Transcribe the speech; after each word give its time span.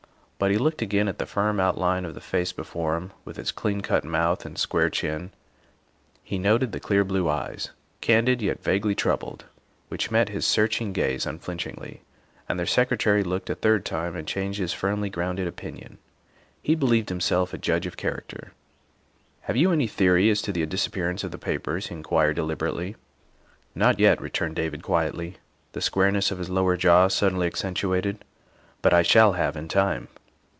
But 0.41 0.49
he 0.49 0.57
looked 0.57 0.81
again 0.81 1.07
at 1.07 1.19
the 1.19 1.27
firm 1.27 1.59
outline 1.59 2.03
of 2.03 2.15
the 2.15 2.19
face 2.19 2.51
before 2.51 2.95
him, 2.95 3.11
with 3.25 3.37
its 3.37 3.51
clean 3.51 3.81
cut 3.81 4.03
mouth 4.03 4.43
and 4.43 4.57
square 4.57 4.89
chin; 4.89 5.29
he 6.23 6.39
noted 6.39 6.71
the 6.71 6.79
clear 6.79 7.03
blue 7.03 7.29
eyes, 7.29 7.69
candid 8.01 8.41
yet 8.41 8.63
vaguely 8.63 8.95
troubled, 8.95 9.45
which 9.89 10.09
met 10.09 10.29
his 10.29 10.43
searching 10.43 10.93
gaze 10.93 11.27
unflinchingly, 11.27 12.01
and 12.49 12.59
the 12.59 12.65
Secretary 12.65 13.23
looked 13.23 13.51
a 13.51 13.55
third 13.55 13.85
time 13.85 14.15
and 14.15 14.27
changed 14.27 14.57
his 14.57 14.73
firmly 14.73 15.11
grounded 15.11 15.47
opinion. 15.47 15.99
He 16.63 16.73
believed 16.73 17.09
himself 17.09 17.53
a 17.53 17.57
judge 17.59 17.85
of 17.85 17.95
character. 17.95 18.51
''Have 19.41 19.57
you 19.57 19.71
any 19.71 19.85
theory 19.85 20.31
as 20.31 20.41
to 20.41 20.51
the 20.51 20.65
disappearance 20.65 21.23
of 21.23 21.29
the 21.29 21.37
papers?" 21.37 21.89
he 21.89 21.93
inquired 21.93 22.35
deliberately. 22.37 22.95
''Not 23.75 23.99
yet, 23.99 24.19
''returned 24.21 24.55
David 24.55 24.81
quietly, 24.81 25.37
the 25.73 25.81
squareness 25.81 26.31
of 26.31 26.39
his 26.39 26.49
lower 26.49 26.75
jaw 26.77 27.09
suddenly 27.09 27.45
accentuated," 27.45 28.25
but 28.81 28.91
I 28.91 29.03
shall 29.03 29.33
have 29.33 29.55
in 29.55 29.67
time." 29.67 30.07